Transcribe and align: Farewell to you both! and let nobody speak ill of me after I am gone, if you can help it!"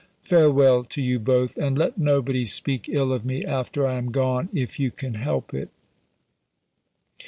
Farewell 0.23 0.83
to 0.85 0.99
you 0.99 1.19
both! 1.19 1.57
and 1.57 1.77
let 1.77 1.95
nobody 1.95 2.43
speak 2.45 2.89
ill 2.89 3.13
of 3.13 3.23
me 3.23 3.45
after 3.45 3.85
I 3.85 3.99
am 3.99 4.09
gone, 4.09 4.49
if 4.51 4.79
you 4.79 4.89
can 4.89 5.13
help 5.13 5.53
it!" 5.53 5.69